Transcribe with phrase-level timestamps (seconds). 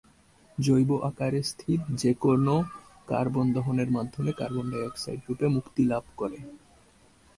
[0.57, 2.55] জৈব আকারে স্থিত যে কোনও
[3.07, 6.39] কার্বন দহনের মাধ্যমে কার্বন ডাই অক্সাইড রূপে মুক্তিলাভ করে।